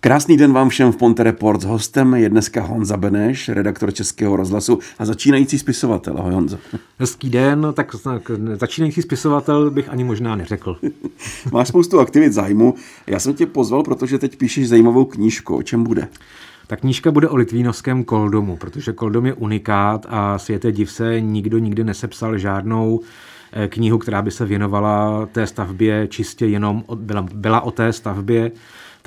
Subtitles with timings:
[0.00, 1.60] Krásný den vám všem v Ponte Report.
[1.60, 6.18] S hostem je dneska Honza Beneš, redaktor Českého rozhlasu a začínající spisovatel.
[6.18, 6.58] Ahoj Honzo.
[6.98, 7.96] Hezký den, tak
[8.54, 10.76] začínající spisovatel bych ani možná neřekl.
[11.52, 12.74] Máš spoustu aktivit zájmu.
[13.06, 15.56] Já jsem tě pozval, protože teď píšeš zajímavou knížku.
[15.56, 16.08] O čem bude?
[16.66, 21.58] Ta knížka bude o litvínovském koldomu, protože koldom je unikát a světe div se nikdo
[21.58, 23.00] nikdy nesepsal žádnou
[23.52, 28.50] eh, knihu, která by se věnovala té stavbě čistě jenom, byla, byla o té stavbě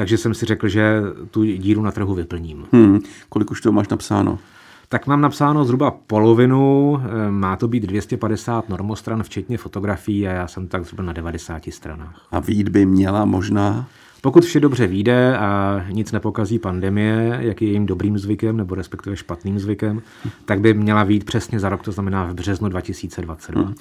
[0.01, 1.01] takže jsem si řekl, že
[1.31, 2.65] tu díru na trhu vyplním.
[2.71, 2.99] Hmm.
[3.29, 4.39] Kolik už to máš napsáno?
[4.89, 10.47] Tak mám napsáno zhruba polovinu, eh, má to být 250 normostran, včetně fotografií a já
[10.47, 12.27] jsem tak zhruba na 90 stranách.
[12.31, 13.87] A výjít by měla možná?
[14.21, 19.17] Pokud vše dobře vyjde a nic nepokazí pandemie, jak je jejím dobrým zvykem, nebo respektive
[19.17, 20.01] špatným zvykem,
[20.45, 23.61] tak by měla výjít přesně za rok, to znamená v březnu 2022.
[23.61, 23.73] Hmm.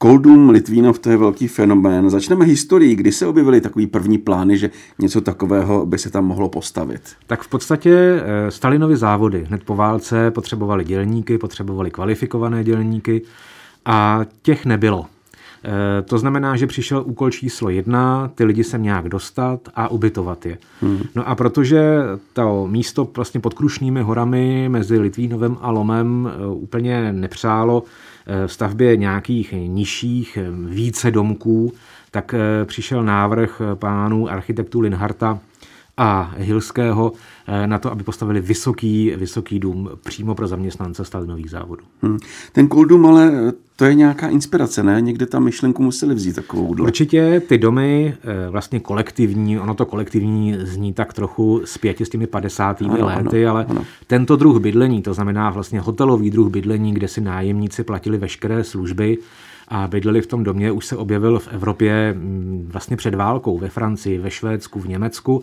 [0.00, 2.10] Koldum Litvínov, to je velký fenomén.
[2.10, 2.96] Začneme historií.
[2.96, 7.02] Kdy se objevily takový první plány, že něco takového by se tam mohlo postavit?
[7.26, 13.22] Tak v podstatě eh, Stalinovy závody hned po válce potřebovali dělníky, potřebovali kvalifikované dělníky
[13.84, 15.06] a těch nebylo.
[15.68, 20.46] Eh, to znamená, že přišel úkol číslo jedna, ty lidi sem nějak dostat a ubytovat
[20.46, 20.58] je.
[20.80, 21.02] Hmm.
[21.14, 22.02] No a protože
[22.32, 27.84] to místo vlastně pod Krušnými horami mezi Litvínovem a Lomem eh, úplně nepřálo v
[28.26, 30.38] eh, stavbě nějakých nižších
[30.68, 31.72] více domků,
[32.10, 35.38] tak přišel návrh pánů architektů Linharta
[35.98, 37.12] a Hilského
[37.46, 41.84] eh, na to, aby postavili vysoký, vysoký dům přímo pro zaměstnance Stalinových závodů.
[42.02, 42.18] Hmm.
[42.52, 45.00] Ten Koldum ale to je nějaká inspirace, ne?
[45.00, 46.74] Někde tam myšlenku museli vzít takovou.
[46.82, 52.26] Určitě ty domy eh, vlastně kolektivní, ono to kolektivní zní tak trochu zpětě s těmi
[52.26, 52.82] 50.
[52.82, 53.84] Ano, lety, ano, ale ano.
[54.06, 59.18] tento druh bydlení, to znamená vlastně hotelový druh bydlení, kde si nájemníci platili veškeré služby,
[59.68, 63.68] a bydleli v tom domě, už se objevil v Evropě mm, vlastně před válkou, ve
[63.68, 65.42] Francii, ve Švédsku, v Německu.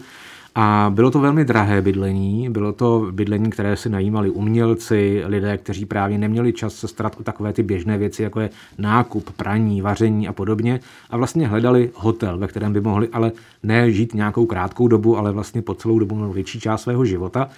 [0.58, 5.86] A bylo to velmi drahé bydlení, bylo to bydlení, které si najímali umělci, lidé, kteří
[5.86, 10.28] právě neměli čas se starat o takové ty běžné věci, jako je nákup, praní, vaření
[10.28, 10.80] a podobně.
[11.10, 13.32] A vlastně hledali hotel, ve kterém by mohli ale
[13.64, 17.50] ne žít nějakou krátkou dobu, ale vlastně po celou dobu nebo větší část svého života.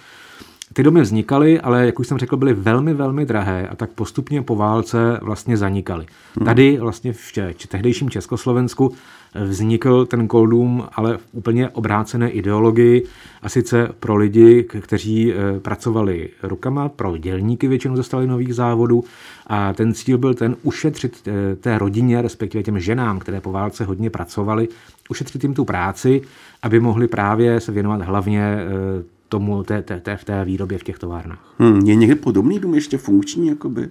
[0.72, 4.42] Ty domy vznikaly, ale jak už jsem řekl, byly velmi, velmi drahé a tak postupně
[4.42, 6.06] po válce vlastně zanikaly.
[6.36, 6.46] Hmm.
[6.46, 7.32] Tady vlastně v
[7.68, 8.92] tehdejším Československu
[9.34, 13.04] vznikl ten Koldum, ale v úplně obrácené ideologii
[13.42, 19.04] a sice pro lidi, kteří eh, pracovali rukama, pro dělníky většinou ze Stalinových závodů
[19.46, 23.84] a ten cíl byl ten ušetřit eh, té rodině, respektive těm ženám, které po válce
[23.84, 24.68] hodně pracovali,
[25.08, 26.22] ušetřit jim tu práci,
[26.62, 30.84] aby mohli právě se věnovat hlavně eh, tomu té, té, té, v té výrobě v
[30.84, 31.54] těch továrnách.
[31.58, 33.48] Hmm, je někdy podobný dům ještě funkční?
[33.48, 33.88] Jakoby?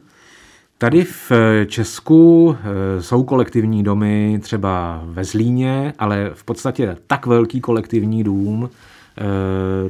[0.78, 7.26] Tady v eh, Česku eh, jsou kolektivní domy třeba ve Zlíně, ale v podstatě tak
[7.26, 8.70] velký kolektivní dům,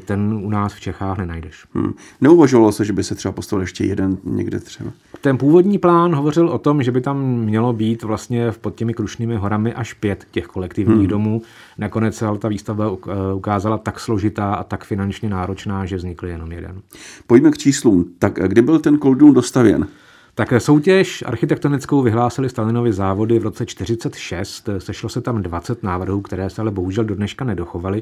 [0.05, 1.65] ten u nás v Čechách nenajdeš.
[1.73, 1.93] Hmm.
[2.21, 4.91] Neuvažovalo se, že by se třeba postavil ještě jeden někde třeba?
[5.21, 9.35] Ten původní plán hovořil o tom, že by tam mělo být vlastně pod těmi Krušnými
[9.35, 11.07] horami až pět těch kolektivních hmm.
[11.07, 11.41] domů.
[11.77, 12.97] Nakonec se ale ta výstava
[13.35, 16.81] ukázala tak složitá a tak finančně náročná, že vznikl jenom jeden.
[17.27, 18.05] Pojďme k číslům.
[18.19, 19.87] Tak kdy byl ten koldům dostavěn?
[20.35, 24.69] Tak soutěž architektonickou vyhlásili Stalinovi závody v roce 46.
[24.77, 28.01] Sešlo se tam 20 návrhů, které se ale bohužel do dneška nedochovaly.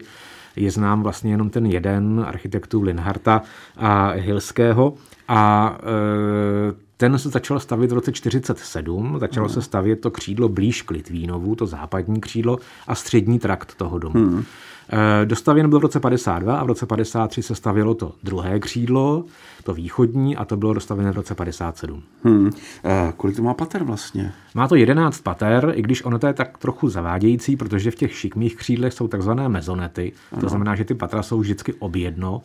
[0.56, 3.42] Je znám vlastně jenom ten jeden architektů Linharta
[3.78, 4.94] a Hilského.
[5.28, 9.54] A e, ten se začal stavit v roce 47, začalo hmm.
[9.54, 12.58] se stavět to křídlo blíž k Litvínovu, to západní křídlo
[12.88, 14.16] a střední trakt toho domu.
[14.16, 14.44] Hmm.
[14.90, 19.24] Eh, dostavěn byl v roce 52 a v roce 53 se stavělo to druhé křídlo,
[19.64, 22.04] to východní, a to bylo dostavené v roce 57.
[22.24, 22.52] Hmm.
[22.84, 24.34] E, kolik to má pater vlastně?
[24.56, 28.16] Má to 11 pater, i když ono to je tak trochu zavádějící, protože v těch
[28.16, 30.42] šikmých křídlech jsou takzvané mezonety, ano.
[30.42, 32.42] to znamená, že ty patra jsou vždycky objedno.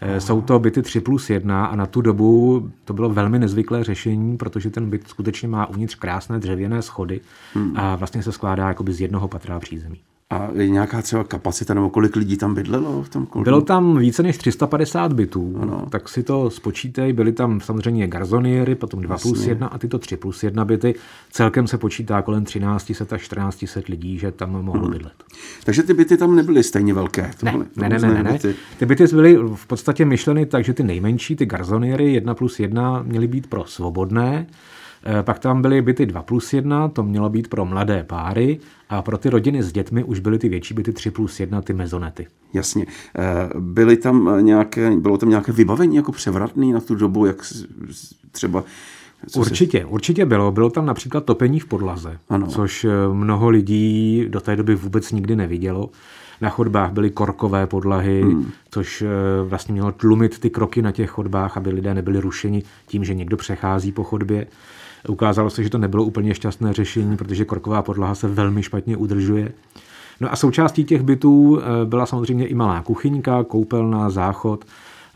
[0.00, 0.20] Aha.
[0.20, 4.36] Jsou to byty 3 plus 1 a na tu dobu to bylo velmi nezvyklé řešení,
[4.36, 7.20] protože ten byt skutečně má uvnitř krásné dřevěné schody
[7.54, 7.72] hmm.
[7.76, 10.00] a vlastně se skládá jakoby z jednoho patra přízemí.
[10.34, 13.44] A je nějaká třeba kapacita, nebo kolik lidí tam bydlelo v tom koldu?
[13.44, 15.86] Bylo tam více než 350 bytů, ano.
[15.90, 17.12] tak si to spočítej.
[17.12, 19.30] Byly tam samozřejmě garzoniery, potom 2 Jasně.
[19.30, 20.94] plus 1 a tyto 3 plus 1 byty.
[21.30, 24.92] Celkem se počítá kolem 1300 až 1400 lidí, že tam mohlo hmm.
[24.92, 25.24] bydlet.
[25.64, 27.30] Takže ty byty tam nebyly stejně velké?
[27.42, 28.38] Ne, ne, ne, ne, ne, ne.
[28.78, 33.02] Ty byty byly v podstatě myšleny tak, že ty nejmenší, ty garzoniery 1 plus 1
[33.02, 34.46] měly být pro svobodné,
[35.22, 38.58] pak tam byly byty 2 plus 1, to mělo být pro mladé páry
[38.88, 41.72] a pro ty rodiny s dětmi už byly ty větší byty 3 plus 1, ty
[41.72, 42.26] mezonety.
[42.52, 42.86] Jasně.
[43.18, 47.36] Eh, byly tam nějaké, bylo tam nějaké vybavení jako převratný na tu dobu, jak
[48.30, 48.64] třeba
[49.28, 49.84] co určitě, si...
[49.84, 50.52] určitě bylo.
[50.52, 52.46] Bylo tam například topení v podlaze, ano.
[52.46, 55.90] což eh, mnoho lidí do té doby vůbec nikdy nevidělo.
[56.40, 58.50] Na chodbách byly korkové podlahy, hmm.
[58.70, 59.08] což eh,
[59.44, 63.36] vlastně mělo tlumit ty kroky na těch chodbách, aby lidé nebyli rušeni tím, že někdo
[63.36, 64.46] přechází po chodbě.
[65.08, 69.52] Ukázalo se, že to nebylo úplně šťastné řešení, protože korková podlaha se velmi špatně udržuje.
[70.20, 74.64] No a součástí těch bytů eh, byla samozřejmě i malá kuchyňka, koupelna, záchod,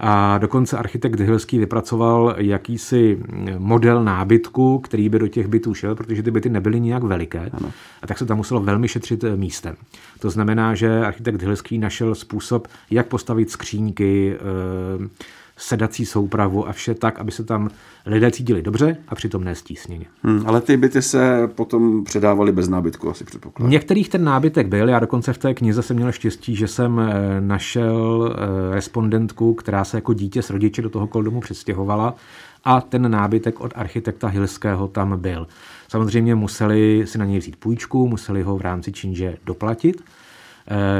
[0.00, 3.18] a dokonce architekt Hylský vypracoval jakýsi
[3.58, 7.50] model nábytku, který by do těch bytů šel, protože ty byty nebyly nijak veliké.
[7.52, 7.72] Ano.
[8.02, 9.76] A tak se tam muselo velmi šetřit eh, místem.
[10.18, 15.08] To znamená, že architekt Hylský našel způsob, jak postavit skříňky, eh,
[15.58, 17.70] sedací soupravu a vše tak, aby se tam
[18.06, 20.06] lidé cítili dobře a přitom nestísněně.
[20.22, 23.70] Hmm, ale ty byty se potom předávaly bez nábytku, asi předpokládám.
[23.70, 27.40] Některých ten nábytek byl, já dokonce v té knize jsem měl štěstí, že jsem eh,
[27.40, 32.14] našel eh, respondentku, která se jako dítě s rodiči do toho koldomu přestěhovala
[32.64, 35.46] a ten nábytek od architekta Hilského tam byl.
[35.88, 40.02] Samozřejmě museli si na něj vzít půjčku, museli ho v rámci činže doplatit,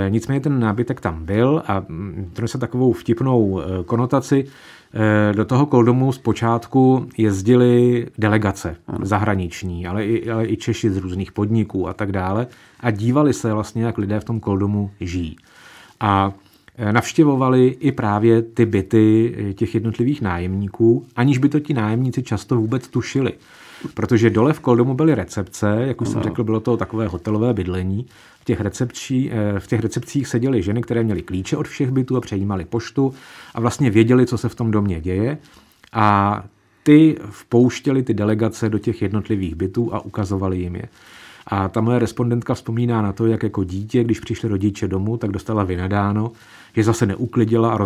[0.09, 4.47] nicméně ten nábytek tam byl a mm, to se takovou vtipnou e, konotaci.
[4.95, 8.99] E, do toho koldomu zpočátku jezdili delegace ano.
[9.03, 12.47] zahraniční, ale i, ale i Češi z různých podniků a tak dále
[12.81, 15.37] a dívali se vlastně, jak lidé v tom koldomu žijí.
[16.01, 16.33] A
[16.93, 22.89] navštěvovali i právě ty byty těch jednotlivých nájemníků, aniž by to ti nájemníci často vůbec
[22.89, 23.33] tušili.
[23.95, 28.07] Protože dole v Koldomu byly recepce, jak už jsem řekl, bylo to takové hotelové bydlení
[28.49, 32.21] těch, recepčí, eh, v těch recepcích seděly ženy, které měly klíče od všech bytů a
[32.21, 33.15] přejímaly poštu
[33.55, 35.39] a vlastně věděli, co se v tom domě děje.
[35.93, 36.45] A
[36.83, 40.89] ty vpouštěli ty delegace do těch jednotlivých bytů a ukazovali jim je.
[41.51, 45.31] A ta moje respondentka vzpomíná na to, jak jako dítě, když přišli rodiče domů, tak
[45.31, 46.33] dostala vynadáno,
[46.77, 47.79] že zase neuklidila a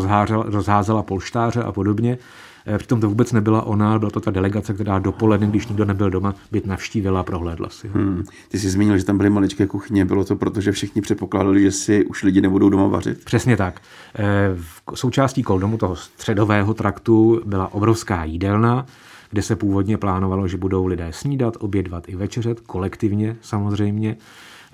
[0.45, 2.19] rozházela polštáře a podobně.
[2.67, 6.11] Eh, přitom to vůbec nebyla ona, byla to ta delegace, která dopoledne, když nikdo nebyl
[6.11, 7.95] doma, byt navštívila a prohlédla si ho.
[7.95, 8.25] Hmm.
[8.49, 10.05] Ty jsi zmínil, že tam byly maličké kuchyně.
[10.05, 13.25] Bylo to proto, že všichni předpokládali, že si už lidi nebudou doma vařit?
[13.25, 13.81] Přesně tak.
[14.15, 14.23] Eh,
[14.55, 18.87] v součástí koldomu toho středového traktu byla obrovská jídelna,
[19.33, 24.17] kde se původně plánovalo, že budou lidé snídat, obědvat i večeřet, kolektivně samozřejmě.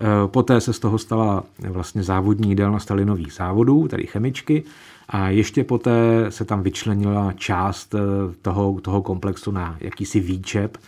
[0.00, 4.62] Eh, poté se z toho stala vlastně závodní jídelna Stalinových závodů, tedy chemičky,
[5.08, 7.99] a ještě poté se tam vyčlenila část eh,
[8.43, 10.78] toho, toho komplexu na jakýsi výčep.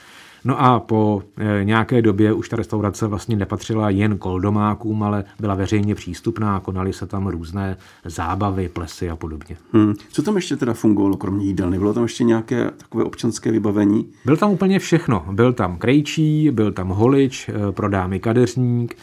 [0.44, 5.54] No a po eh, nějaké době už ta restaurace vlastně nepatřila jen koldomákům, ale byla
[5.54, 9.56] veřejně přístupná, konaly se tam různé zábavy, plesy a podobně.
[9.72, 9.94] Hmm.
[10.12, 11.78] Co tam ještě teda fungovalo, kromě jídelny?
[11.78, 14.08] Bylo tam ještě nějaké takové občanské vybavení?
[14.24, 15.24] Byl tam úplně všechno.
[15.32, 18.96] Byl tam krejčí, byl tam holič, eh, pro dámy kadeřník,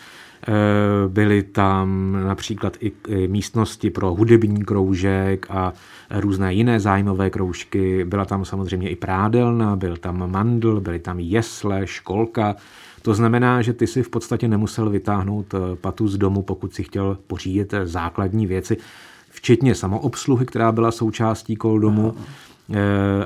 [1.07, 2.91] byly tam například i
[3.27, 5.73] místnosti pro hudební kroužek a
[6.11, 8.05] různé jiné zájmové kroužky.
[8.05, 12.55] Byla tam samozřejmě i prádelna, byl tam mandl, byly tam jesle, školka.
[13.01, 16.83] To znamená, že ty si v podstatě nemusel vytáhnout eh, patu z domu, pokud si
[16.83, 18.77] chtěl pořídit eh, základní věci,
[19.29, 22.15] včetně samoobsluhy, která byla součástí koldomu.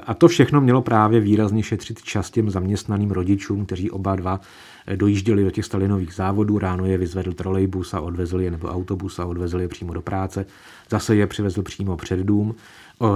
[0.06, 4.40] A to všechno mělo právě výrazně šetřit čas těm zaměstnaným rodičům, kteří oba dva
[4.96, 9.26] dojížděli do těch Stalinových závodů, ráno je vyzvedl trolejbus a odvezl je, nebo autobus a
[9.26, 10.46] odvezl je přímo do práce,
[10.90, 12.56] zase je přivezl přímo před dům,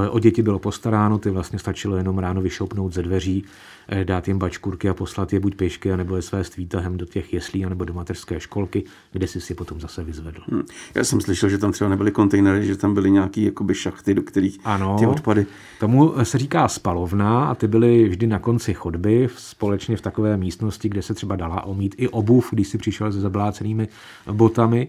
[0.10, 3.44] O děti bylo postaráno, ty vlastně stačilo jenom ráno vyšoupnout ze dveří,
[3.88, 7.06] eh, dát jim bačkurky a poslat je buď pěšky, nebo je své s výtahem do
[7.06, 10.42] těch jeslí, nebo do mateřské školky, kde si si potom zase vyzvedl.
[10.52, 10.64] Hmm.
[10.96, 14.22] Já jsem slyšel, že tam třeba nebyly kontejnery, že tam byly nějaké jakoby šachty, do
[14.22, 15.46] kterých ano, ty odpady.
[15.80, 20.90] Tomu se říká spalovna a ty byly vždy na konci chodby, společně v takové místnosti,
[20.90, 23.88] kde se třeba dala omít i obuv, když si přišel se zablácenými
[24.32, 24.88] botami.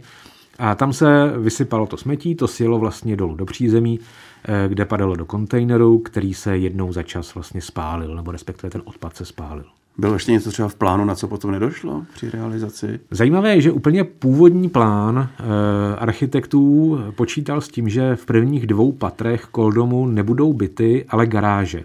[0.58, 4.00] A tam se vysypalo to smetí, to sjelo vlastně dolů do přízemí,
[4.44, 8.82] eh, kde padalo do kontejneru, který se jednou za čas vlastně spálil, nebo respektive ten
[8.84, 9.64] odpad se spálil.
[9.98, 13.00] Bylo ještě něco třeba v plánu, na co potom nedošlo při realizaci?
[13.10, 18.92] Zajímavé je, že úplně původní plán e, architektů počítal s tím, že v prvních dvou
[18.92, 21.84] patrech Koldomu nebudou byty, ale garáže.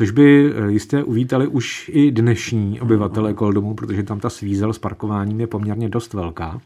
[0.00, 4.78] Což by eh, jistě uvítali už i dnešní obyvatele Koldomu, protože tam ta svízel s
[4.78, 6.60] parkováním je poměrně dost velká.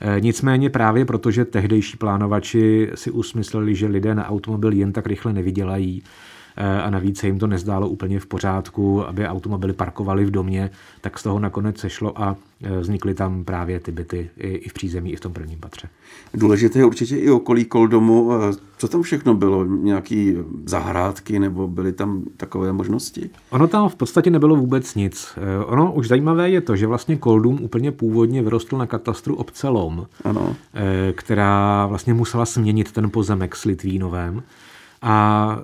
[0.00, 5.32] Eh, nicméně právě protože tehdejší plánovači si usmysleli, že lidé na automobil jen tak rychle
[5.32, 6.02] nevydělají,
[6.56, 10.70] a navíc se jim to nezdálo úplně v pořádku, aby automobily parkovaly v domě,
[11.00, 15.12] tak z toho nakonec sešlo a eh, vznikly tam právě ty byty i v přízemí,
[15.12, 15.88] i v tom prvním patře.
[16.34, 18.32] Důležité je určitě i okolí Koldomu.
[18.32, 19.64] Eh, co tam všechno bylo?
[19.64, 20.34] Nějaký
[20.66, 23.30] zahrádky nebo byly tam takové možnosti?
[23.50, 25.38] Ono tam v podstatě nebylo vůbec nic.
[25.66, 30.06] Ono už zajímavé je to, že vlastně Koldum úplně původně vyrostl na katastru obce Lom,
[30.24, 30.56] ano.
[31.12, 34.42] která vlastně musela směnit ten pozemek s Litvínovem
[35.06, 35.58] A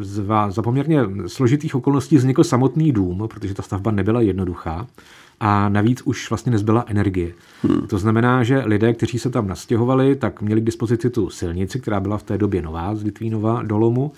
[0.00, 4.86] za, za poměrně složitých okolností vznikl samotný dům, protože ta stavba nebyla jednoduchá
[5.40, 7.32] a navíc už vlastně nezbyla energie.
[7.62, 7.86] Hmm.
[7.86, 12.00] To znamená, že lidé, kteří se tam nastěhovali, tak měli k dispozici tu silnici, která
[12.00, 14.12] byla v té době nová z Litvínova do Lomu,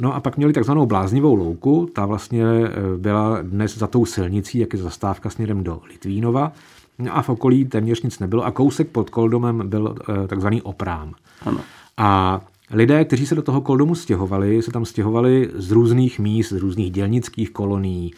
[0.00, 4.58] No a pak měli takzvanou bláznivou louku, ta vlastně e, byla dnes za tou silnicí,
[4.58, 6.52] jak je zastávka směrem do Litvínova.
[6.98, 9.94] No a v okolí téměř nic nebylo a kousek pod Koldomem byl
[10.24, 11.14] e, takzvaný oprám.
[11.46, 11.60] Ano.
[11.96, 16.56] A lidé, kteří se do toho Koldomu stěhovali, se tam stěhovali z různých míst, z
[16.56, 18.14] různých dělnických kolonií,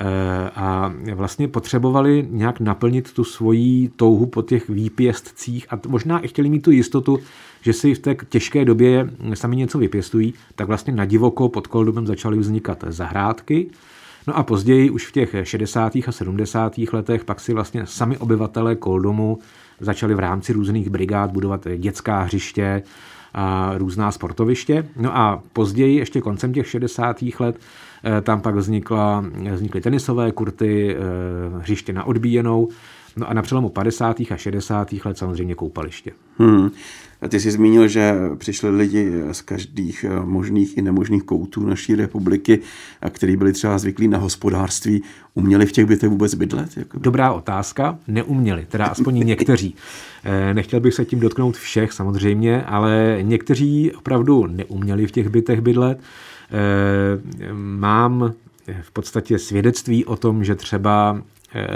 [0.00, 6.28] e, a vlastně potřebovali nějak naplnit tu svoji touhu po těch výpěstcích a možná i
[6.28, 7.18] chtěli mít tu jistotu,
[7.60, 12.06] že si v té těžké době sami něco vypěstují, tak vlastně na divoko pod Koldumem
[12.06, 13.70] začaly vznikat zahrádky.
[14.26, 15.96] No a později, už v těch 60.
[15.96, 16.78] a 70.
[16.92, 19.38] letech, pak si vlastně sami obyvatelé Koldomu
[19.80, 22.82] začali v rámci různých brigád budovat dětská hřiště,
[23.76, 24.88] různá sportoviště.
[24.96, 27.40] No a později, ještě koncem těch 60.
[27.40, 27.58] let,
[28.04, 29.24] eh, tam pak vznikla,
[29.54, 32.68] vznikly tenisové kurty, eh, hřiště na odbíjenou,
[33.16, 34.16] no a na přelomu 50.
[34.30, 34.92] a 60.
[35.04, 36.12] let samozřejmě koupaliště.
[36.38, 36.70] Hmm.
[37.28, 42.60] Ty jsi zmínil, že přišli lidi z každých eh, možných i nemožných koutů naší republiky,
[43.10, 45.02] kteří byli třeba zvyklí na hospodářství.
[45.34, 46.76] Uměli v těch bytech vůbec bydlet?
[46.76, 47.04] Jakoby?
[47.04, 47.98] Dobrá otázka.
[48.08, 49.74] Neuměli, teda aspoň někteří.
[50.24, 55.60] Eh, nechtěl bych se tím dotknout všech samozřejmě, ale někteří opravdu neuměli v těch bytech
[55.60, 56.00] bydlet.
[56.00, 58.34] Eh, mám
[58.82, 61.22] v podstatě svědectví o tom, že třeba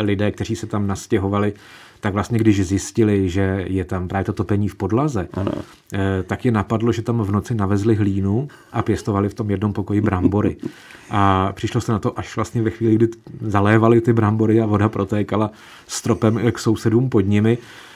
[0.00, 1.52] lidé, kteří se tam nastěhovali,
[2.00, 5.52] tak vlastně když zjistili, že je tam právě to topení v podlaze, ano.
[5.92, 9.72] Eh, tak je napadlo, že tam v noci navezli hlínu a pěstovali v tom jednom
[9.72, 10.56] pokoji brambory.
[11.12, 13.08] A přišlo se na to až vlastně ve chvíli, kdy
[13.40, 15.50] zalévali ty brambory a voda protékala
[15.86, 17.89] stropem k sousedům pod nimi, eh,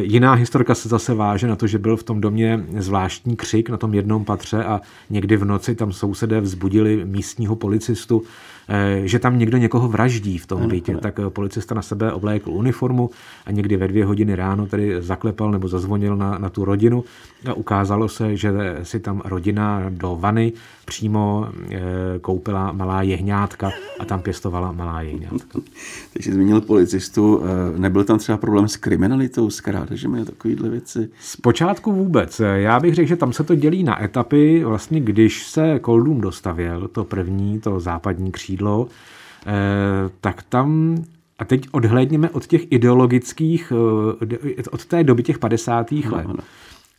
[0.00, 3.76] Jiná historka se zase váže na to, že byl v tom domě zvláštní křik na
[3.76, 8.22] tom jednom patře a někdy v noci tam sousedé vzbudili místního policistu,
[8.68, 12.50] Eh, že tam někdo někoho vraždí v tom bytě, tak eh, policista na sebe oblékl
[12.50, 13.10] uniformu
[13.46, 17.04] a někdy ve dvě hodiny ráno tedy zaklepal nebo zazvonil na, na tu rodinu
[17.50, 20.52] a ukázalo se, že si tam rodina do vany
[20.84, 21.78] přímo eh,
[22.20, 25.58] koupila malá jehňátka a tam pěstovala malá jehňátka.
[26.12, 27.42] Takže zmínil policistu,
[27.76, 31.08] nebyl tam třeba problém s kriminalitou, s krádežemi a takovýhle věci?
[31.20, 32.40] Zpočátku vůbec.
[32.54, 34.64] Já bych řekl, že tam se to dělí na etapy.
[34.64, 38.88] Vlastně když se Koldům dostavěl, to první, to západní křídlo,
[39.46, 39.52] eh,
[40.20, 40.96] tak tam
[41.38, 43.72] a teď odhlédněme od těch ideologických,
[44.56, 46.10] eh, od té doby těch 50.
[46.10, 46.44] let, no, no.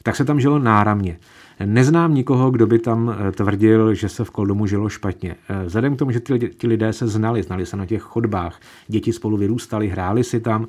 [0.04, 1.20] tak se tam žilo náramně.
[1.66, 5.36] Neznám nikoho, kdo by tam eh, tvrdil, že se v Koldomu žilo špatně.
[5.66, 6.20] Vzhledem k tomu, že
[6.58, 10.68] ti lidé se znali, znali se na těch chodbách, děti spolu vyrůstali, hráli si tam,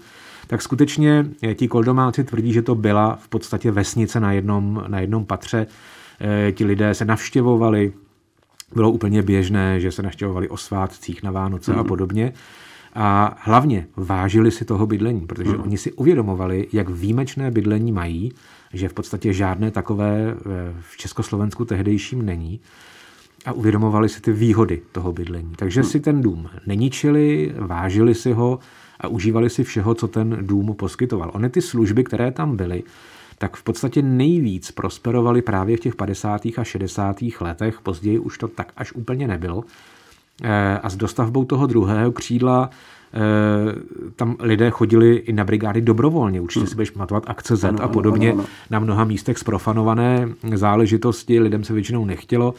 [0.49, 5.25] tak skutečně ti koldomáci tvrdí, že to byla v podstatě vesnice na jednom, na jednom
[5.25, 5.67] patře.
[6.53, 7.93] Ti lidé se navštěvovali,
[8.75, 11.79] bylo úplně běžné, že se naštěvovali o svátcích na Vánoce mm.
[11.79, 11.89] a mhm.
[11.89, 12.33] podobně.
[12.95, 15.63] A hlavně vážili si toho bydlení, protože mm.
[15.63, 18.33] oni si uvědomovali, jak výjimečné bydlení mají,
[18.73, 20.35] že v podstatě žádné takové
[20.81, 22.61] v Československu tehdejším není
[23.45, 25.53] a uvědomovali si ty výhody toho bydlení.
[25.57, 25.87] Takže mm.
[25.87, 28.59] si ten dům neničili, vážili si ho
[29.01, 31.31] a užívali si všeho, co ten dům poskytoval.
[31.35, 32.83] Ony ty služby, které tam byly,
[33.39, 36.47] tak v podstatě nejvíc prosperovali právě v těch 50.
[36.57, 37.17] a 60.
[37.41, 39.65] letech, později už to tak až úplně nebylo.
[40.43, 42.71] Eh, a s dostavbou toho druhého křídla
[43.15, 43.21] eh,
[44.17, 46.41] tam lidé chodili i na brigády dobrovolně.
[46.41, 48.33] Určitě si budeš pamatovat akce Z ano, a podobně.
[48.33, 48.49] Ano, ano.
[48.71, 52.55] Na mnoha místech zprofanované záležitosti lidem se většinou nechtělo.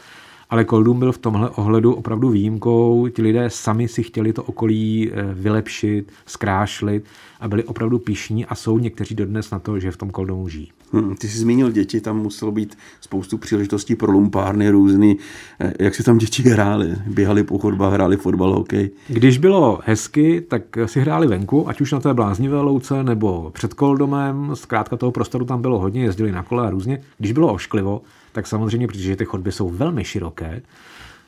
[0.50, 3.08] Ale Koldum byl v tomhle ohledu opravdu výjimkou.
[3.08, 7.04] Ti lidé sami si chtěli to okolí eh, vylepšit, zkrášlit
[7.40, 10.72] a byli opravdu pišní a jsou někteří dodnes na to, že v tom Koldomu žijí.
[10.92, 15.16] Hmm, ty jsi zmínil děti, tam muselo být spoustu příležitostí pro lumpárny různý.
[15.60, 16.94] Eh, jak si tam děti hráli?
[17.06, 18.90] Běhali po chodbách, hráli fotbal, hokej?
[19.08, 23.74] Když bylo hezky, tak si hráli venku, ať už na té bláznivé louce nebo před
[23.74, 24.50] Koldomem.
[24.54, 27.02] Zkrátka toho prostoru tam bylo hodně, jezdili na kole a různě.
[27.18, 28.02] Když bylo ošklivo,
[28.32, 30.62] tak samozřejmě, protože ty chodby jsou velmi široké,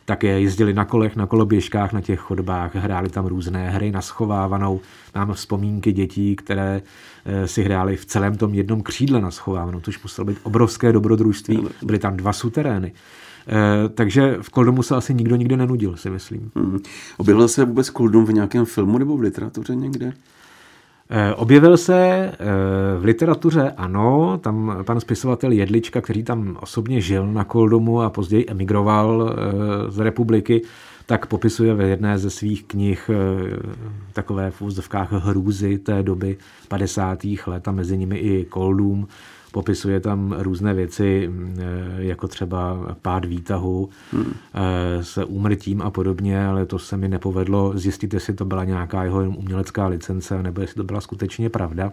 [0.05, 4.03] tak je jezdili na kolech, na koloběžkách na těch chodbách, hráli tam různé hry na
[4.03, 4.81] schovávanou.
[5.15, 6.83] Mám vzpomínky dětí, které
[7.25, 11.69] eh, si hráli v celém tom jednom křídle na schovávanou, což muselo být obrovské dobrodružství.
[11.83, 12.93] Byly tam dva suterény.
[13.49, 16.51] Eh, takže v Koldomu se asi nikdo nikde nenudil, si myslím.
[16.57, 16.79] Hmm.
[17.17, 20.13] Objevil se vůbec Koldum v nějakém filmu nebo v literatuře někde?
[21.15, 22.37] Eh, objevil se eh,
[22.99, 28.47] v literatuře, ano, tam pan spisovatel Jedlička, který tam osobně žil na Koldomu a později
[28.49, 30.63] emigroval eh, z republiky,
[31.07, 33.11] tak popisuje ve jedné ze svých knih
[34.13, 36.37] takové v úzdovkách hrůzy té doby
[36.69, 37.19] 50.
[37.47, 39.09] let a mezi nimi i Koldům
[39.53, 44.33] Popisuje tam různé věci, mm, e, jako třeba pád výtahu hmm.
[44.55, 49.05] E, s úmrtím a podobně, ale to se mi nepovedlo zjistit, jestli to byla nějaká
[49.05, 51.93] jeho umělecká licence, nebo jestli to byla skutečně pravda.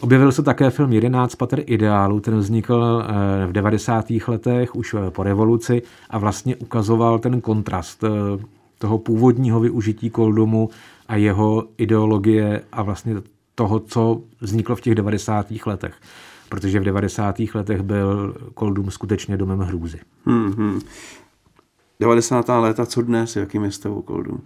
[0.00, 4.06] Objevil se také film 11 pater ideálu, ten vznikl e, v 90.
[4.28, 8.04] letech, už po revoluci a vlastně ukazoval ten kontrast
[8.78, 10.70] toho původního využití koldomu
[11.08, 13.14] a jeho ideologie a vlastně
[13.54, 15.46] toho, co vzniklo v těch 90.
[15.66, 15.94] letech
[16.48, 17.36] protože v 90.
[17.54, 19.98] letech byl Koldum skutečně domem hrůzy.
[20.26, 20.80] Hmm, hmm.
[22.00, 22.48] 90.
[22.48, 24.40] léta, co dnes, jakým je stavu Koldum?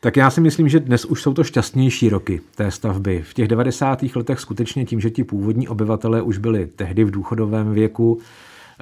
[0.00, 3.22] Tak já si myslím, že dnes už jsou to šťastnější roky té stavby.
[3.22, 4.02] V těch 90.
[4.16, 8.18] letech skutečně tím, že ti původní obyvatelé už byli tehdy v důchodovém věku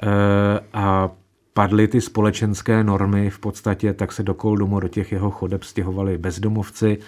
[0.03, 1.09] e, a
[1.53, 6.17] padly ty společenské normy v podstatě, tak se do Koldumu, do těch jeho chodeb stěhovali
[6.17, 7.03] bezdomovci, Eh,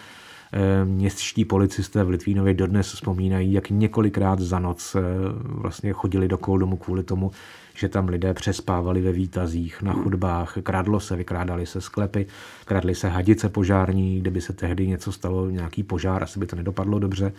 [0.84, 5.02] městští policisté v Litvínově dodnes vzpomínají, jak několikrát za noc eh,
[5.46, 7.32] vlastně chodili do Koldomu kvůli tomu,
[7.76, 12.28] že tam lidé přespávali ve výtazích, na chodbách, kradlo se, vykrádali se sklepy,
[12.66, 17.00] kradly se hadice požární, kdyby se tehdy něco stalo, nějaký požár, asi by to nedopadlo
[17.00, 17.34] dobře.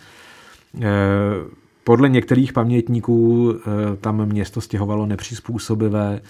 [0.81, 0.85] Eh,
[1.83, 3.53] podle některých pamětníků
[4.01, 6.21] tam město stěhovalo nepřizpůsobivé,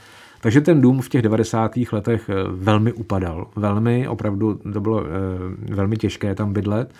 [0.41, 1.72] takže ten dům v těch 90.
[1.91, 3.48] letech eh, velmi upadal.
[3.55, 6.93] Velmi, opravdu to bylo eh, velmi těžké tam bydlet.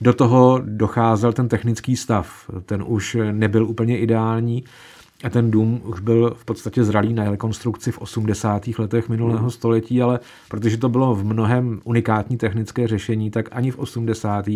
[0.00, 2.50] Do toho docházel ten technický stav.
[2.66, 4.64] Ten už nebyl úplně ideální
[5.24, 8.68] a ten dům už byl v podstatě zralý na rekonstrukci v 80.
[8.78, 9.50] letech minulého hmm.
[9.50, 14.46] století, ale protože to bylo v mnohem unikátní technické řešení, tak ani v 80.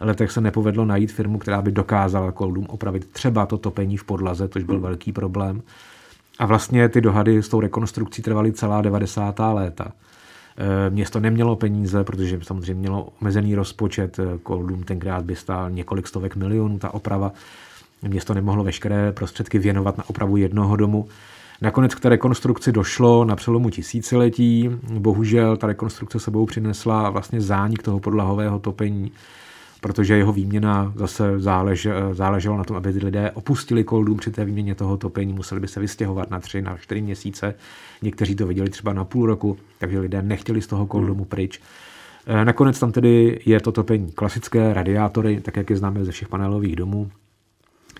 [0.00, 4.48] letech se nepovedlo najít firmu, která by dokázala Koldům opravit třeba to topení v podlaze,
[4.48, 4.84] což byl hmm.
[4.84, 5.62] velký problém.
[6.38, 9.38] A vlastně ty dohady s tou rekonstrukcí trvaly celá 90.
[9.52, 9.92] léta.
[10.58, 14.20] E, město nemělo peníze, protože samozřejmě mělo omezený rozpočet.
[14.42, 17.32] Koldum tenkrát by stál několik stovek milionů ta oprava.
[18.02, 21.08] Město nemohlo veškeré prostředky věnovat na opravu jednoho domu.
[21.60, 24.70] Nakonec k té rekonstrukci došlo na přelomu tisíciletí.
[24.98, 29.12] Bohužel ta rekonstrukce sebou přinesla vlastně zánik toho podlahového topení
[29.80, 34.74] protože jeho výměna zase zálež, záleželo na tom, aby lidé opustili Koldům při té výměně
[34.74, 37.54] toho topení, museli by se vystěhovat na tři, na čtyři měsíce.
[38.02, 41.28] Někteří to viděli třeba na půl roku, takže lidé nechtěli z toho Koldumu hmm.
[41.28, 41.60] pryč.
[42.26, 46.28] E, nakonec tam tedy je to topení klasické, radiátory, tak jak je známe ze všech
[46.28, 47.10] panelových domů.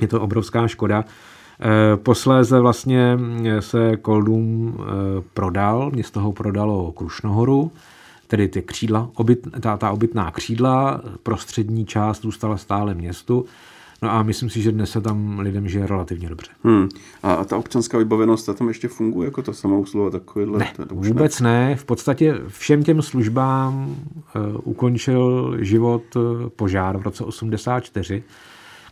[0.01, 1.05] Je to obrovská škoda.
[1.05, 3.19] E, posléze vlastně
[3.61, 4.85] se Koldum e,
[5.35, 7.73] prodal, město ho prodalo Krušnohoru,
[8.29, 13.45] tedy ty křídla, obyt, ta, ta obytná křídla, prostřední část zůstala stále městu.
[14.03, 16.51] No a myslím si, že dnes se tam lidem žije relativně dobře.
[16.65, 16.89] Hmm.
[17.23, 20.59] A, a ta občanská vybavenost, ta tam ještě funguje jako to samousluha takovýhle?
[20.59, 21.69] Ne, to, to vůbec ne.
[21.69, 21.77] ne.
[21.77, 23.97] V podstatě všem těm službám
[24.37, 28.23] uh, ukončil život uh, požár v roce 84,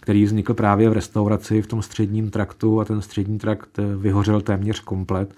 [0.00, 4.40] který vznikl právě v restauraci v tom středním traktu a ten střední trakt uh, vyhořel
[4.40, 5.34] téměř komplet.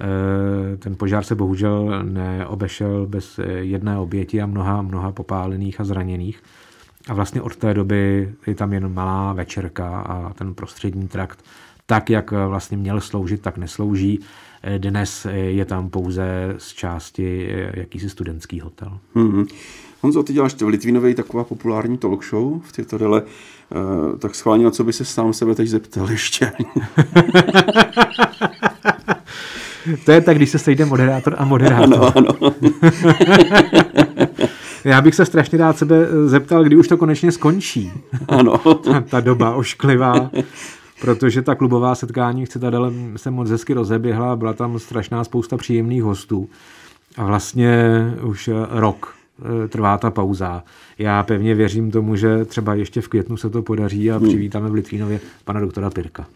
[0.00, 6.42] Eh, ten požár se bohužel neobešel bez jedné oběti a mnoha, mnoha popálených a zraněných.
[7.08, 11.44] A vlastně od té doby je tam jen malá večerka a ten prostřední trakt
[11.86, 14.20] tak, jak vlastně měl sloužit, tak neslouží.
[14.62, 18.98] Eh, dnes je tam pouze z části jakýsi studentský hotel.
[19.16, 19.46] Mm-hmm.
[20.00, 24.64] Honzo, ty děláš v Litvínově taková populární talk show v této dele, uh, tak schválně,
[24.64, 26.52] na co by se sám sebe teď zeptal ještě.
[30.04, 32.12] To je tak, když se sejde moderátor a moderátor.
[32.16, 32.54] Ano, ano.
[34.84, 37.92] Já bych se strašně rád sebe zeptal, kdy už to konečně skončí.
[38.28, 38.58] Ano.
[38.58, 40.30] ta, ta doba ošklivá,
[41.00, 46.02] protože ta klubová setkání v Citadele se moc hezky rozeběhla, byla tam strašná spousta příjemných
[46.02, 46.48] hostů.
[47.16, 47.80] A vlastně
[48.22, 49.17] už rok e,
[49.68, 50.62] trvá ta pauza.
[50.98, 54.28] Já pevně věřím tomu, že třeba ještě v květnu se to podaří a hmm.
[54.28, 56.26] přivítáme v Litvínově pana doktora Pirka.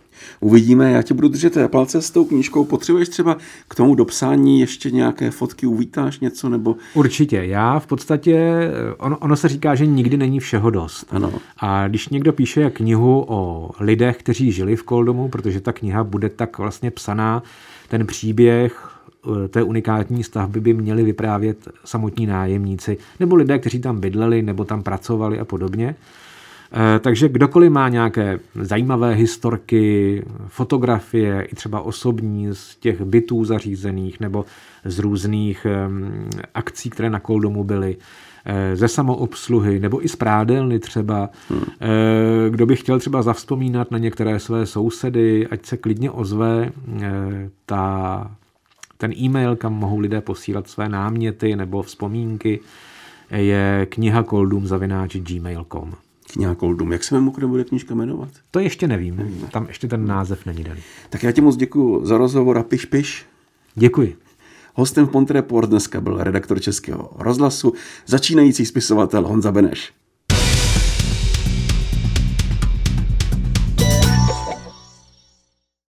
[0.41, 2.65] Uvidíme, já tě budu držet palce s tou knížkou.
[2.65, 3.37] Potřebuješ třeba
[3.69, 6.49] k tomu dopsání ještě nějaké fotky, uvítáš něco?
[6.49, 6.77] nebo?
[6.95, 7.37] Určitě.
[7.37, 11.07] Já v podstatě, ono, ono se říká, že nikdy není všeho dost.
[11.11, 11.33] Ano.
[11.59, 16.29] A když někdo píše knihu o lidech, kteří žili v Koldomu, protože ta kniha bude
[16.29, 17.43] tak vlastně psaná,
[17.88, 18.92] ten příběh eh,
[19.49, 24.83] té unikátní stavby by měli vyprávět samotní nájemníci, nebo lidé, kteří tam bydleli, nebo tam
[24.83, 25.95] pracovali a podobně.
[26.75, 34.21] Eh, takže kdokoliv má nějaké zajímavé historky, fotografie, i třeba osobní z těch bytů zařízených
[34.21, 34.45] nebo
[34.85, 35.67] z různých
[36.55, 37.97] akcí, které na Koldomu byly,
[38.45, 41.31] eh, ze samoobsluhy nebo i z prádelny třeba.
[41.49, 41.63] Hmm.
[41.81, 46.73] Eh, kdo by chtěl třeba zavzpomínat na některé své sousedy, ať se klidně ozve.
[47.67, 48.31] Ta
[49.03, 52.61] ten e-mail, kam mohou lidé posílat své náměty nebo vzpomínky,
[53.31, 55.95] je kniha koldum zavináč gmail.com.
[56.33, 56.93] Kniha Koldum.
[56.93, 58.29] Jak se mimochodem bude knižka jmenovat?
[58.51, 59.17] To ještě nevím.
[59.17, 59.47] Nevíme.
[59.47, 60.81] Tam ještě ten název není daný.
[61.11, 63.27] Tak já ti moc děkuji za rozhovor a piš piš.
[63.75, 64.17] Děkuji.
[64.75, 67.73] Hostem v Pontreport dneska byl redaktor Českého rozhlasu,
[68.07, 69.93] začínající spisovatel Honza Beneš.